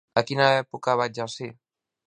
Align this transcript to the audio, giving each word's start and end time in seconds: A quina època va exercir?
A 0.21 0.21
quina 0.29 0.47
època 0.61 0.97
va 1.03 1.07
exercir? 1.13 1.51